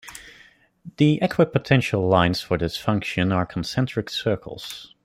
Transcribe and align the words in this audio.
The 0.97 1.19
equipotential 1.21 2.09
lines 2.09 2.41
for 2.41 2.57
this 2.57 2.75
function 2.75 3.31
are 3.31 3.45
concentric 3.45 4.09
circles. 4.09 4.95